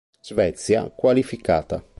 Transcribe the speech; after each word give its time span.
Svezia 0.27 0.89
qualificata. 0.95 1.77